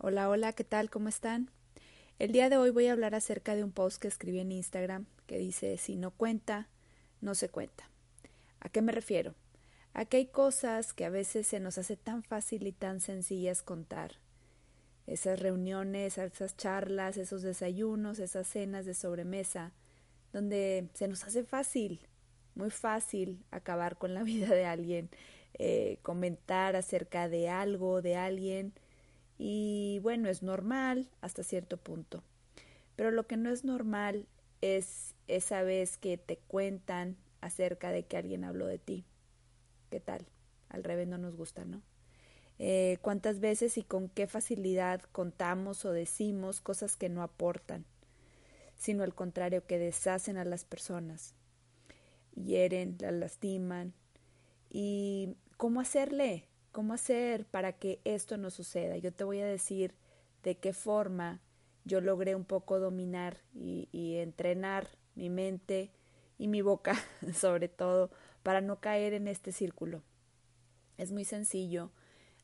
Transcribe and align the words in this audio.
Hola, 0.00 0.28
hola, 0.28 0.52
¿qué 0.52 0.62
tal? 0.62 0.90
¿Cómo 0.90 1.08
están? 1.08 1.50
El 2.20 2.30
día 2.30 2.48
de 2.48 2.56
hoy 2.56 2.70
voy 2.70 2.86
a 2.86 2.92
hablar 2.92 3.16
acerca 3.16 3.56
de 3.56 3.64
un 3.64 3.72
post 3.72 4.00
que 4.00 4.06
escribí 4.06 4.38
en 4.38 4.52
Instagram 4.52 5.06
que 5.26 5.38
dice, 5.38 5.76
si 5.76 5.96
no 5.96 6.12
cuenta, 6.12 6.68
no 7.20 7.34
se 7.34 7.48
cuenta. 7.48 7.90
¿A 8.60 8.68
qué 8.68 8.80
me 8.80 8.92
refiero? 8.92 9.34
A 9.94 10.04
que 10.04 10.18
hay 10.18 10.26
cosas 10.26 10.92
que 10.92 11.04
a 11.04 11.10
veces 11.10 11.48
se 11.48 11.58
nos 11.58 11.78
hace 11.78 11.96
tan 11.96 12.22
fácil 12.22 12.68
y 12.68 12.70
tan 12.70 13.00
sencillas 13.00 13.64
contar. 13.64 14.20
Esas 15.08 15.40
reuniones, 15.40 16.16
esas 16.16 16.56
charlas, 16.56 17.16
esos 17.16 17.42
desayunos, 17.42 18.20
esas 18.20 18.46
cenas 18.46 18.86
de 18.86 18.94
sobremesa, 18.94 19.72
donde 20.32 20.86
se 20.94 21.08
nos 21.08 21.24
hace 21.24 21.42
fácil, 21.42 22.06
muy 22.54 22.70
fácil 22.70 23.42
acabar 23.50 23.98
con 23.98 24.14
la 24.14 24.22
vida 24.22 24.54
de 24.54 24.64
alguien, 24.64 25.10
eh, 25.54 25.98
comentar 26.02 26.76
acerca 26.76 27.28
de 27.28 27.48
algo, 27.48 28.00
de 28.00 28.14
alguien, 28.14 28.74
y 29.38 30.00
bueno, 30.02 30.28
es 30.28 30.42
normal 30.42 31.08
hasta 31.20 31.44
cierto 31.44 31.76
punto. 31.76 32.24
Pero 32.96 33.12
lo 33.12 33.26
que 33.28 33.36
no 33.36 33.50
es 33.50 33.64
normal 33.64 34.26
es 34.60 35.14
esa 35.28 35.62
vez 35.62 35.96
que 35.96 36.18
te 36.18 36.36
cuentan 36.36 37.16
acerca 37.40 37.92
de 37.92 38.04
que 38.04 38.16
alguien 38.16 38.42
habló 38.42 38.66
de 38.66 38.78
ti. 38.78 39.04
¿Qué 39.90 40.00
tal? 40.00 40.26
Al 40.68 40.82
revés 40.82 41.06
no 41.06 41.16
nos 41.16 41.36
gusta, 41.36 41.64
¿no? 41.64 41.80
Eh, 42.58 42.98
¿Cuántas 43.02 43.38
veces 43.38 43.78
y 43.78 43.84
con 43.84 44.08
qué 44.08 44.26
facilidad 44.26 45.00
contamos 45.12 45.84
o 45.84 45.92
decimos 45.92 46.60
cosas 46.60 46.96
que 46.96 47.08
no 47.08 47.22
aportan, 47.22 47.84
sino 48.76 49.04
al 49.04 49.14
contrario, 49.14 49.64
que 49.64 49.78
deshacen 49.78 50.36
a 50.36 50.44
las 50.44 50.64
personas, 50.64 51.34
hieren, 52.34 52.96
las 52.98 53.12
lastiman? 53.12 53.94
¿Y 54.70 55.36
cómo 55.56 55.80
hacerle? 55.80 56.47
¿Cómo 56.72 56.92
hacer 56.92 57.46
para 57.46 57.72
que 57.72 58.00
esto 58.04 58.36
no 58.36 58.50
suceda? 58.50 58.96
Yo 58.98 59.12
te 59.12 59.24
voy 59.24 59.40
a 59.40 59.46
decir 59.46 59.94
de 60.42 60.56
qué 60.56 60.72
forma 60.72 61.40
yo 61.84 62.00
logré 62.00 62.34
un 62.34 62.44
poco 62.44 62.78
dominar 62.78 63.38
y, 63.54 63.88
entrenar 64.18 64.88
mi 65.14 65.30
mente 65.30 65.90
y 66.36 66.46
mi 66.46 66.60
boca, 66.60 66.94
sobre 67.34 67.68
todo, 67.68 68.10
para 68.42 68.60
no 68.60 68.80
caer 68.80 69.14
en 69.14 69.26
este 69.26 69.52
círculo. 69.52 70.02
Es 70.98 71.10
muy 71.10 71.24
sencillo. 71.24 71.90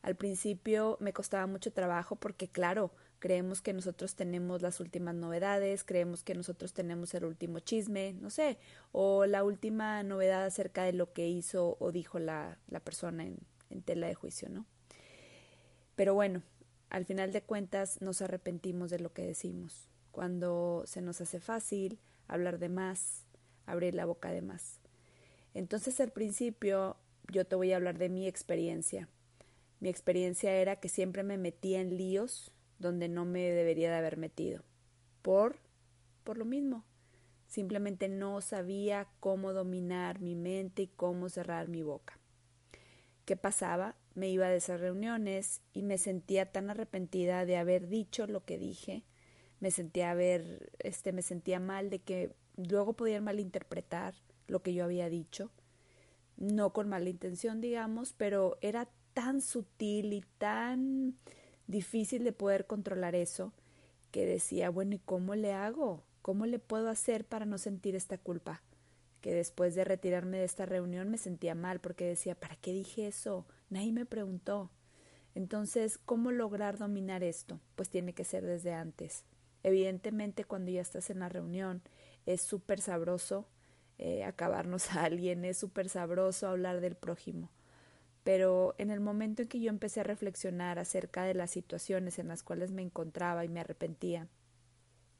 Al 0.03 0.17
principio 0.17 0.97
me 1.01 1.13
costaba 1.13 1.47
mucho 1.47 1.73
trabajo 1.73 2.17
porque, 2.17 2.49
claro, 2.49 2.91
creemos 3.19 3.63
que 3.63 3.73
nosotros 3.73 4.15
tenemos 4.17 4.63
las 4.63 4.81
últimas 4.81 5.15
novedades, 5.15 5.85
creemos 5.85 6.25
que 6.25 6.35
nosotros 6.35 6.73
tenemos 6.73 7.15
el 7.15 7.25
último 7.25 7.61
chisme, 7.61 8.15
no 8.15 8.31
sé, 8.31 8.59
o 8.93 9.27
la 9.27 9.45
última 9.45 10.03
novedad 10.03 10.45
acerca 10.45 10.85
de 10.85 10.93
lo 10.93 11.13
que 11.13 11.29
hizo 11.29 11.77
o 11.81 11.93
dijo 11.93 12.19
la, 12.19 12.59
la 12.69 12.81
persona 12.81 13.25
en, 13.25 13.39
en 13.71 13.83
tela 13.83 14.07
de 14.07 14.15
juicio, 14.15 14.49
¿no? 14.49 14.67
Pero 15.97 16.15
bueno, 16.15 16.43
al 16.91 17.05
final 17.05 17.33
de 17.33 17.43
cuentas 17.43 18.01
nos 18.01 18.23
arrepentimos 18.23 18.91
de 18.91 18.99
lo 18.99 19.13
que 19.13 19.23
decimos, 19.23 19.89
cuando 20.11 20.83
se 20.87 21.03
nos 21.03 21.21
hace 21.21 21.41
fácil 21.41 21.99
hablar 22.29 22.59
de 22.59 22.69
más, 22.69 23.25
abrir 23.67 23.95
la 23.95 24.07
boca 24.07 24.31
de 24.31 24.43
más. 24.43 24.81
Entonces 25.55 26.01
al 26.01 26.13
principio 26.13 26.97
yo 27.33 27.47
te 27.47 27.57
voy 27.57 27.73
a 27.73 27.77
hablar 27.77 27.99
de 27.99 28.09
mi 28.09 28.27
experiencia. 28.27 29.09
Mi 29.81 29.89
experiencia 29.89 30.53
era 30.53 30.77
que 30.77 30.89
siempre 30.89 31.23
me 31.23 31.39
metía 31.39 31.81
en 31.81 31.97
líos 31.97 32.53
donde 32.79 33.09
no 33.09 33.25
me 33.25 33.41
debería 33.41 33.91
de 33.91 33.97
haber 33.97 34.17
metido. 34.17 34.63
Por 35.23 35.59
por 36.25 36.39
lo 36.39 36.45
mismo. 36.45 36.85
Simplemente 37.47 38.09
no 38.09 38.41
sabía 38.41 39.07
cómo 39.21 39.53
dominar 39.53 40.21
mi 40.21 40.35
mente 40.35 40.83
y 40.83 40.89
cómo 40.89 41.29
cerrar 41.29 41.69
mi 41.69 41.83
boca. 41.83 42.19
¿Qué 43.25 43.37
pasaba? 43.37 43.97
Me 44.15 44.29
iba 44.29 44.49
de 44.49 44.57
esas 44.57 44.81
reuniones 44.81 45.63
y 45.73 45.83
me 45.83 45.97
sentía 45.97 46.53
tan 46.53 46.69
arrepentida 46.71 47.47
de 47.47 47.57
haber 47.57 47.89
dicho 47.89 48.27
lo 48.27 48.45
que 48.45 48.59
dije. 48.59 49.03
Me 49.61 49.71
sentía 49.71 50.11
haber, 50.11 50.73
este, 50.79 51.13
me 51.13 51.23
sentía 51.23 51.59
mal 51.59 51.89
de 51.89 52.01
que 52.01 52.35
luego 52.57 52.93
podían 52.93 53.25
malinterpretar 53.25 54.15
lo 54.47 54.63
que 54.63 54.75
yo 54.75 54.85
había 54.85 55.09
dicho. 55.09 55.51
No 56.37 56.73
con 56.73 56.89
mala 56.89 57.09
intención, 57.09 57.61
digamos, 57.61 58.13
pero 58.13 58.59
era 58.61 58.89
tan 59.15 59.41
sutil 59.41 60.13
y 60.13 60.23
tan 60.39 61.17
difícil 61.67 62.25
de 62.25 62.33
poder 62.33 62.67
controlar 62.67 63.15
eso 63.15 63.55
que 64.11 64.27
decía, 64.27 64.69
bueno, 64.69 64.97
¿y 64.97 64.99
cómo 64.99 65.35
le 65.35 65.53
hago? 65.53 66.05
¿Cómo 66.21 66.45
le 66.47 66.59
puedo 66.59 66.91
hacer 66.91 67.25
para 67.25 67.47
no 67.47 67.57
sentir 67.57 67.97
esta 67.97 68.19
culpa? 68.19 68.63
Que 69.25 69.35
después 69.35 69.75
de 69.75 69.85
retirarme 69.85 70.37
de 70.37 70.45
esta 70.45 70.67
reunión 70.67 71.09
me 71.09 71.17
sentía 71.17 71.55
mal 71.55 71.81
porque 71.81 72.05
decía, 72.05 72.35
¿para 72.35 72.57
qué 72.57 72.75
dije 72.75 73.07
eso? 73.07 73.47
Nadie 73.71 73.91
me 73.91 74.05
preguntó. 74.05 74.71
Entonces, 75.35 75.97
¿cómo 75.97 76.31
lograr 76.31 76.77
dominar 76.77 77.25
esto? 77.25 77.59
Pues 77.75 77.89
tiene 77.89 78.13
que 78.13 78.25
ser 78.25 78.45
desde 78.45 78.75
antes. 78.75 79.25
Evidentemente, 79.63 80.45
cuando 80.45 80.71
ya 80.71 80.83
estás 80.83 81.09
en 81.09 81.21
la 81.21 81.31
reunión, 81.31 81.81
es 82.27 82.43
súper 82.43 82.83
sabroso 82.83 83.49
eh, 83.97 84.25
acabarnos 84.25 84.91
a 84.95 85.05
alguien, 85.05 85.47
es 85.47 85.57
súper 85.57 85.89
sabroso 85.89 86.47
hablar 86.47 86.83
del 86.83 86.95
prójimo. 86.95 87.51
Pero 88.25 88.75
en 88.77 88.91
el 88.91 89.01
momento 89.01 89.41
en 89.41 89.49
que 89.49 89.59
yo 89.59 89.71
empecé 89.71 90.01
a 90.01 90.05
reflexionar 90.05 90.79
acerca 90.79 91.25
de 91.25 91.33
las 91.33 91.51
situaciones 91.51 92.19
en 92.19 92.29
las 92.29 92.43
cuales 92.43 92.73
me 92.73 92.83
encontraba 92.83 93.43
y 93.47 93.49
me 93.49 93.61
arrepentía, 93.61 94.29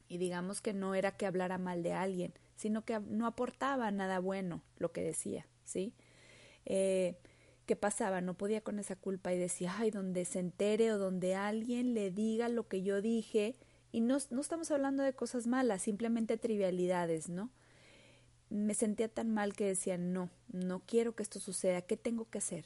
y 0.07 0.17
digamos 0.17 0.61
que 0.61 0.73
no 0.73 0.95
era 0.95 1.11
que 1.11 1.25
hablara 1.25 1.57
mal 1.57 1.83
de 1.83 1.93
alguien, 1.93 2.33
sino 2.55 2.85
que 2.85 2.99
no 2.99 3.27
aportaba 3.27 3.91
nada 3.91 4.19
bueno 4.19 4.61
lo 4.77 4.91
que 4.91 5.01
decía, 5.01 5.45
¿sí? 5.63 5.93
Eh, 6.65 7.15
¿Qué 7.65 7.75
pasaba? 7.75 8.21
No 8.21 8.35
podía 8.35 8.61
con 8.61 8.77
esa 8.77 8.95
culpa 8.95 9.33
y 9.33 9.39
decía, 9.39 9.73
ay, 9.77 9.89
donde 9.89 10.25
se 10.25 10.39
entere 10.39 10.91
o 10.91 10.99
donde 10.99 11.35
alguien 11.35 11.95
le 11.95 12.11
diga 12.11 12.47
lo 12.47 12.67
que 12.67 12.83
yo 12.83 13.01
dije, 13.01 13.55
y 13.91 14.01
no, 14.01 14.17
no 14.29 14.41
estamos 14.41 14.69
hablando 14.71 15.03
de 15.03 15.13
cosas 15.13 15.47
malas, 15.47 15.81
simplemente 15.81 16.37
trivialidades, 16.37 17.29
¿no? 17.29 17.49
Me 18.49 18.73
sentía 18.75 19.07
tan 19.07 19.33
mal 19.33 19.53
que 19.53 19.65
decía, 19.65 19.97
no, 19.97 20.29
no 20.51 20.81
quiero 20.85 21.15
que 21.15 21.23
esto 21.23 21.39
suceda, 21.39 21.81
¿qué 21.81 21.97
tengo 21.97 22.29
que 22.29 22.37
hacer? 22.37 22.65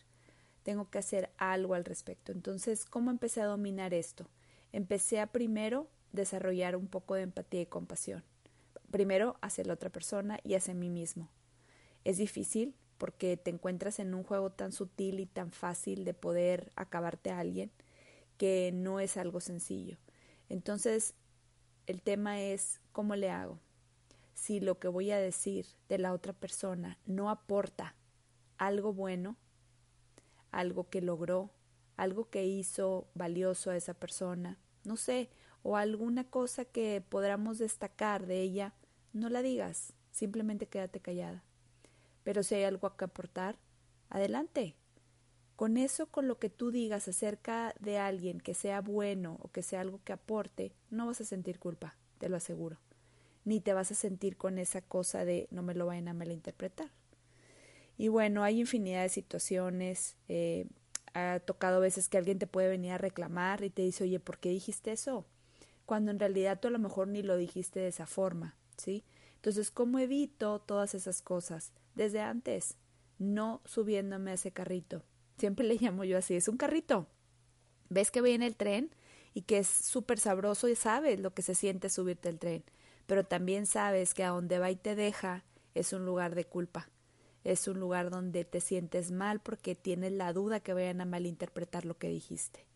Tengo 0.63 0.89
que 0.89 0.97
hacer 0.97 1.29
algo 1.38 1.75
al 1.75 1.85
respecto. 1.85 2.33
Entonces, 2.33 2.83
¿cómo 2.83 3.11
empecé 3.11 3.41
a 3.41 3.45
dominar 3.45 3.94
esto? 3.94 4.27
Empecé 4.73 5.19
a 5.19 5.27
primero 5.27 5.88
desarrollar 6.11 6.75
un 6.75 6.87
poco 6.87 7.15
de 7.15 7.23
empatía 7.23 7.61
y 7.61 7.65
compasión 7.65 8.23
primero 8.89 9.37
hacia 9.41 9.63
la 9.63 9.73
otra 9.73 9.89
persona 9.89 10.39
y 10.43 10.55
hacia 10.55 10.73
mí 10.73 10.89
mismo. 10.89 11.29
Es 12.03 12.17
difícil 12.17 12.75
porque 12.97 13.37
te 13.37 13.49
encuentras 13.49 13.99
en 13.99 14.13
un 14.13 14.23
juego 14.23 14.51
tan 14.51 14.71
sutil 14.71 15.19
y 15.19 15.25
tan 15.25 15.51
fácil 15.51 16.03
de 16.03 16.13
poder 16.13 16.71
acabarte 16.75 17.31
a 17.31 17.39
alguien 17.39 17.71
que 18.37 18.71
no 18.73 18.99
es 18.99 19.17
algo 19.17 19.39
sencillo. 19.39 19.97
Entonces, 20.49 21.13
el 21.87 22.01
tema 22.01 22.41
es 22.41 22.81
cómo 22.91 23.15
le 23.15 23.29
hago. 23.29 23.59
Si 24.33 24.59
lo 24.59 24.79
que 24.79 24.87
voy 24.87 25.11
a 25.11 25.19
decir 25.19 25.65
de 25.87 25.97
la 25.97 26.13
otra 26.13 26.33
persona 26.33 26.97
no 27.05 27.29
aporta 27.29 27.95
algo 28.57 28.93
bueno, 28.93 29.37
algo 30.51 30.89
que 30.89 31.01
logró, 31.01 31.51
algo 31.97 32.29
que 32.29 32.45
hizo 32.45 33.07
valioso 33.13 33.71
a 33.71 33.75
esa 33.75 33.93
persona, 33.93 34.57
no 34.85 34.95
sé, 34.95 35.29
o 35.63 35.77
alguna 35.77 36.23
cosa 36.23 36.65
que 36.65 37.03
podamos 37.07 37.57
destacar 37.57 38.25
de 38.25 38.41
ella, 38.41 38.73
no 39.13 39.29
la 39.29 39.41
digas, 39.41 39.93
simplemente 40.11 40.67
quédate 40.67 40.99
callada. 40.99 41.43
Pero 42.23 42.43
si 42.43 42.55
hay 42.55 42.63
algo 42.63 42.95
que 42.95 43.05
aportar, 43.05 43.57
adelante. 44.09 44.75
Con 45.55 45.77
eso, 45.77 46.07
con 46.07 46.27
lo 46.27 46.39
que 46.39 46.49
tú 46.49 46.71
digas 46.71 47.07
acerca 47.07 47.75
de 47.79 47.97
alguien 47.97 48.39
que 48.39 48.53
sea 48.53 48.81
bueno 48.81 49.37
o 49.41 49.51
que 49.51 49.61
sea 49.61 49.81
algo 49.81 49.99
que 50.03 50.13
aporte, 50.13 50.73
no 50.89 51.07
vas 51.07 51.19
a 51.21 51.25
sentir 51.25 51.59
culpa, 51.59 51.97
te 52.17 52.29
lo 52.29 52.37
aseguro. 52.37 52.79
Ni 53.43 53.59
te 53.59 53.73
vas 53.73 53.91
a 53.91 53.95
sentir 53.95 54.37
con 54.37 54.57
esa 54.57 54.81
cosa 54.81 55.25
de 55.25 55.47
no 55.51 55.61
me 55.61 55.73
lo 55.73 55.85
vayan 55.85 56.07
a 56.07 56.13
malinterpretar. 56.13 56.91
Y 57.97 58.07
bueno, 58.07 58.43
hay 58.43 58.61
infinidad 58.61 59.01
de 59.01 59.09
situaciones. 59.09 60.15
Eh, 60.29 60.67
ha 61.13 61.39
tocado 61.39 61.81
veces 61.81 62.07
que 62.07 62.17
alguien 62.17 62.39
te 62.39 62.47
puede 62.47 62.69
venir 62.69 62.93
a 62.93 62.97
reclamar 62.97 63.63
y 63.63 63.69
te 63.69 63.81
dice, 63.81 64.05
oye, 64.05 64.19
¿por 64.21 64.39
qué 64.39 64.49
dijiste 64.49 64.94
eso? 64.94 65.25
Cuando 65.89 66.12
en 66.12 66.19
realidad 66.19 66.59
tú 66.59 66.68
a 66.68 66.71
lo 66.71 66.77
mejor 66.77 67.07
ni 67.07 67.24
lo 67.24 67.36
dijiste 67.36 67.80
de 67.80 67.88
esa 67.88 68.06
forma. 68.06 68.56
¿sí? 68.77 69.03
Entonces, 69.38 69.71
¿cómo 69.71 69.97
evito 69.97 70.59
todas 70.59 70.94
esas 70.94 71.24
cosas? 71.24 71.74
Desde 71.95 72.21
antes, 72.21 72.77
no 73.18 73.59
subiéndome 73.65 74.30
a 74.30 74.33
ese 74.36 74.51
carrito. 74.51 75.01
Siempre 75.39 75.65
le 75.68 75.80
llamo 75.81 76.03
yo 76.03 76.19
así, 76.19 76.36
es 76.36 76.47
un 76.47 76.57
carrito. 76.57 77.07
¿Ves 77.89 78.12
que 78.12 78.21
viene 78.21 78.45
el 78.45 78.56
tren? 78.56 78.94
Y 79.33 79.41
que 79.41 79.57
es 79.57 79.68
súper 79.68 80.19
sabroso 80.19 80.68
y 80.68 80.75
sabes 80.75 81.19
lo 81.19 81.33
que 81.33 81.41
se 81.41 81.56
siente 81.56 81.89
subirte 81.89 82.30
al 82.30 82.38
tren. 82.38 82.63
Pero 83.07 83.25
también 83.25 83.65
sabes 83.65 84.13
que 84.13 84.24
a 84.24 84.30
donde 84.30 84.59
va 84.59 84.69
y 84.69 84.75
te 84.75 84.94
deja 84.94 85.44
es 85.74 85.91
un 85.91 86.06
lugar 86.06 86.36
de 86.36 86.45
culpa. 86.45 86.91
Es 87.44 87.68
un 87.68 87.80
lugar 87.80 88.12
donde 88.12 88.45
te 88.45 88.62
sientes 88.62 89.09
mal 89.09 89.39
porque 89.39 89.74
tienes 89.74 90.12
la 90.12 90.33
duda 90.33 90.59
que 90.59 90.75
vayan 90.75 91.01
a 91.01 91.06
malinterpretar 91.06 91.86
lo 91.86 91.97
que 91.97 92.09
dijiste 92.09 92.69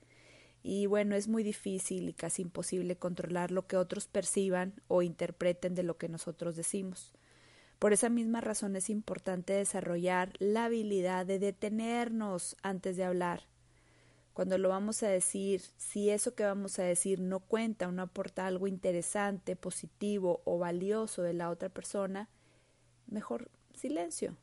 y 0.64 0.86
bueno, 0.86 1.16
es 1.16 1.28
muy 1.28 1.44
difícil 1.44 2.08
y 2.08 2.14
casi 2.14 2.42
imposible 2.42 2.96
controlar 2.96 3.52
lo 3.52 3.68
que 3.68 3.76
otros 3.76 4.08
perciban 4.08 4.74
o 4.88 5.02
interpreten 5.02 5.76
de 5.76 5.84
lo 5.84 5.98
que 5.98 6.08
nosotros 6.08 6.56
decimos. 6.56 7.14
Por 7.80 7.92
esa 7.92 8.08
misma 8.08 8.40
razón 8.40 8.78
es 8.78 8.90
importante 8.90 9.52
desarrollar 9.52 10.32
la 10.40 10.66
habilidad 10.66 11.26
de 11.26 11.38
detenernos 11.38 12.56
antes 12.64 12.96
de 12.96 13.04
hablar. 13.04 13.44
cuando 14.34 14.58
lo 14.58 14.70
vamos 14.70 15.04
a 15.04 15.10
decir, 15.10 15.62
si 15.78 16.10
eso 16.10 16.34
que 16.34 16.44
vamos 16.44 16.80
a 16.80 16.84
decir 16.84 17.20
no 17.20 17.40
cuenta 17.42 17.88
o 17.88 17.92
no 17.92 18.02
aporta 18.02 18.48
algo 18.48 18.66
interesante, 18.66 19.56
positivo 19.56 20.42
o 20.44 20.58
valioso 20.58 21.22
de 21.22 21.34
la 21.34 21.52
otra 21.52 21.70
persona, 21.70 22.30
mejor 23.06 23.52
silencio. 23.76 24.36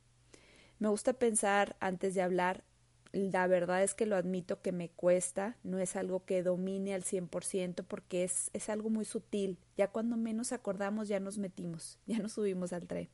Me 0.78 0.88
gusta 0.88 1.14
pensar 1.14 1.76
antes 1.80 2.14
de 2.14 2.22
hablar, 2.22 2.62
la 3.12 3.46
verdad 3.46 3.82
es 3.82 3.94
que 3.94 4.06
lo 4.06 4.16
admito 4.16 4.60
que 4.62 4.72
me 4.72 4.88
cuesta, 4.88 5.56
no 5.64 5.78
es 5.78 5.96
algo 5.96 6.24
que 6.24 6.42
domine 6.42 6.94
al 6.94 7.02
100% 7.02 7.84
porque 7.84 8.24
es, 8.24 8.50
es 8.52 8.68
algo 8.68 8.90
muy 8.90 9.04
sutil, 9.04 9.58
ya 9.76 9.88
cuando 9.88 10.16
menos 10.16 10.52
acordamos 10.52 11.08
ya 11.08 11.20
nos 11.20 11.38
metimos, 11.38 11.98
ya 12.06 12.18
nos 12.18 12.32
subimos 12.32 12.72
al 12.72 12.86
tren. 12.86 13.08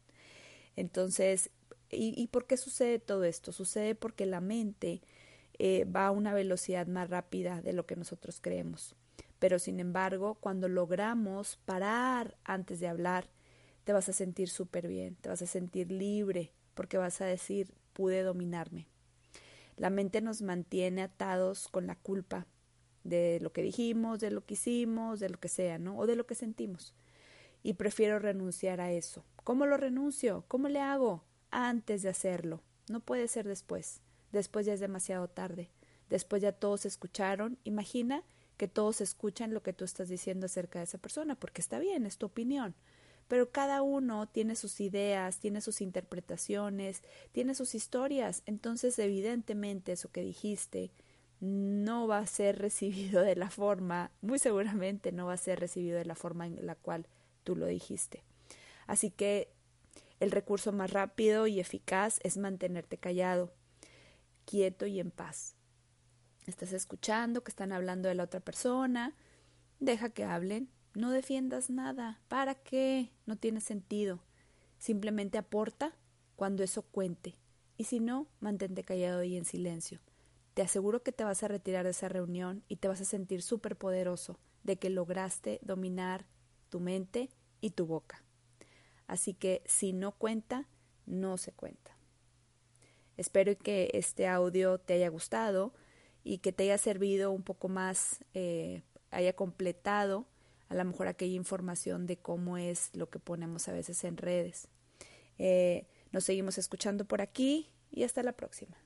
Entonces, 0.76 1.50
¿y, 1.90 2.26
por 2.28 2.46
qué 2.46 2.58
sucede 2.58 2.98
todo 2.98 3.24
esto? 3.24 3.52
Sucede 3.52 3.94
porque 3.94 4.26
la 4.26 4.42
mente 4.42 5.00
eh, 5.58 5.86
va 5.86 6.06
a 6.06 6.10
una 6.10 6.34
velocidad 6.34 6.86
más 6.86 7.08
rápida 7.08 7.62
de 7.62 7.72
lo 7.72 7.86
que 7.86 7.96
nosotros 7.96 8.40
creemos. 8.42 8.94
Pero 9.38 9.58
sin 9.58 9.80
embargo, 9.80 10.34
cuando 10.34 10.68
logramos 10.68 11.58
parar 11.64 12.36
antes 12.44 12.80
de 12.80 12.88
hablar, 12.88 13.30
te 13.84 13.94
vas 13.94 14.08
a 14.10 14.12
sentir 14.12 14.50
súper 14.50 14.86
bien, 14.88 15.16
te 15.16 15.30
vas 15.30 15.40
a 15.40 15.46
sentir 15.46 15.90
libre, 15.90 16.52
porque 16.74 16.98
vas 16.98 17.22
a 17.22 17.26
decir, 17.26 17.72
pude 17.94 18.22
dominarme. 18.22 18.86
La 19.76 19.90
mente 19.90 20.20
nos 20.20 20.42
mantiene 20.42 21.02
atados 21.02 21.68
con 21.68 21.86
la 21.86 21.96
culpa 21.96 22.46
de 23.04 23.38
lo 23.40 23.52
que 23.52 23.62
dijimos, 23.62 24.20
de 24.20 24.30
lo 24.30 24.44
que 24.44 24.54
hicimos, 24.54 25.20
de 25.20 25.28
lo 25.28 25.38
que 25.38 25.48
sea, 25.48 25.78
¿no? 25.78 25.96
O 25.98 26.06
de 26.06 26.16
lo 26.16 26.26
que 26.26 26.34
sentimos. 26.34 26.94
Y 27.62 27.74
prefiero 27.74 28.18
renunciar 28.18 28.80
a 28.80 28.90
eso. 28.92 29.24
¿Cómo 29.44 29.66
lo 29.66 29.76
renuncio? 29.76 30.44
¿Cómo 30.48 30.68
le 30.68 30.80
hago? 30.80 31.24
Antes 31.50 32.02
de 32.02 32.08
hacerlo. 32.08 32.62
No 32.88 33.00
puede 33.00 33.28
ser 33.28 33.46
después 33.46 34.00
después 34.36 34.66
ya 34.66 34.74
es 34.74 34.80
demasiado 34.80 35.28
tarde, 35.28 35.70
después 36.08 36.42
ya 36.42 36.52
todos 36.52 36.86
escucharon, 36.86 37.58
imagina 37.64 38.22
que 38.56 38.68
todos 38.68 39.00
escuchan 39.00 39.52
lo 39.52 39.62
que 39.62 39.72
tú 39.72 39.84
estás 39.84 40.08
diciendo 40.08 40.46
acerca 40.46 40.78
de 40.78 40.84
esa 40.84 40.98
persona, 40.98 41.34
porque 41.34 41.60
está 41.60 41.78
bien, 41.78 42.06
es 42.06 42.18
tu 42.18 42.26
opinión, 42.26 42.74
pero 43.28 43.50
cada 43.50 43.82
uno 43.82 44.28
tiene 44.28 44.56
sus 44.56 44.80
ideas, 44.80 45.38
tiene 45.38 45.60
sus 45.60 45.80
interpretaciones, 45.80 47.02
tiene 47.32 47.54
sus 47.54 47.74
historias, 47.74 48.42
entonces 48.46 48.98
evidentemente 48.98 49.92
eso 49.92 50.10
que 50.10 50.22
dijiste 50.22 50.92
no 51.40 52.06
va 52.06 52.18
a 52.18 52.26
ser 52.26 52.58
recibido 52.58 53.22
de 53.22 53.36
la 53.36 53.50
forma, 53.50 54.10
muy 54.22 54.38
seguramente 54.38 55.12
no 55.12 55.26
va 55.26 55.34
a 55.34 55.38
ser 55.38 55.60
recibido 55.60 55.98
de 55.98 56.06
la 56.06 56.14
forma 56.14 56.46
en 56.46 56.64
la 56.64 56.74
cual 56.76 57.06
tú 57.44 57.56
lo 57.56 57.66
dijiste. 57.66 58.22
Así 58.86 59.10
que 59.10 59.52
el 60.18 60.30
recurso 60.30 60.72
más 60.72 60.92
rápido 60.92 61.46
y 61.46 61.60
eficaz 61.60 62.20
es 62.22 62.38
mantenerte 62.38 62.96
callado, 62.96 63.52
quieto 64.46 64.86
y 64.86 65.00
en 65.00 65.10
paz. 65.10 65.56
Estás 66.46 66.72
escuchando 66.72 67.42
que 67.42 67.50
están 67.50 67.72
hablando 67.72 68.08
de 68.08 68.14
la 68.14 68.24
otra 68.24 68.40
persona, 68.40 69.14
deja 69.78 70.10
que 70.10 70.24
hablen, 70.24 70.70
no 70.96 71.10
defiendas 71.10 71.68
nada, 71.68 72.18
¿para 72.26 72.54
qué? 72.54 73.10
No 73.26 73.36
tiene 73.36 73.60
sentido. 73.60 74.20
Simplemente 74.78 75.36
aporta 75.36 75.92
cuando 76.36 76.62
eso 76.62 76.82
cuente, 76.82 77.36
y 77.76 77.84
si 77.84 78.00
no, 78.00 78.26
mantente 78.40 78.82
callado 78.82 79.22
y 79.22 79.36
en 79.36 79.44
silencio. 79.44 80.00
Te 80.54 80.62
aseguro 80.62 81.02
que 81.02 81.12
te 81.12 81.22
vas 81.22 81.42
a 81.42 81.48
retirar 81.48 81.84
de 81.84 81.90
esa 81.90 82.08
reunión 82.08 82.64
y 82.66 82.76
te 82.76 82.88
vas 82.88 83.02
a 83.02 83.04
sentir 83.04 83.42
súper 83.42 83.76
poderoso 83.76 84.38
de 84.64 84.76
que 84.76 84.88
lograste 84.88 85.60
dominar 85.62 86.24
tu 86.70 86.80
mente 86.80 87.28
y 87.60 87.70
tu 87.70 87.84
boca. 87.84 88.24
Así 89.06 89.34
que 89.34 89.62
si 89.66 89.92
no 89.92 90.12
cuenta, 90.12 90.66
no 91.04 91.36
se 91.36 91.52
cuenta. 91.52 91.94
Espero 93.18 93.56
que 93.58 93.90
este 93.92 94.26
audio 94.26 94.78
te 94.78 94.94
haya 94.94 95.10
gustado 95.10 95.74
y 96.24 96.38
que 96.38 96.52
te 96.52 96.64
haya 96.64 96.78
servido 96.78 97.32
un 97.32 97.42
poco 97.42 97.68
más, 97.68 98.24
eh, 98.32 98.82
haya 99.10 99.34
completado 99.34 100.26
a 100.68 100.74
lo 100.74 100.84
mejor 100.84 101.08
aquella 101.08 101.34
información 101.34 102.06
de 102.06 102.16
cómo 102.16 102.58
es 102.58 102.90
lo 102.94 103.08
que 103.08 103.18
ponemos 103.18 103.68
a 103.68 103.72
veces 103.72 104.02
en 104.04 104.16
redes. 104.16 104.68
Eh, 105.38 105.86
nos 106.12 106.24
seguimos 106.24 106.58
escuchando 106.58 107.04
por 107.04 107.20
aquí 107.20 107.70
y 107.90 108.04
hasta 108.04 108.22
la 108.22 108.32
próxima. 108.32 108.76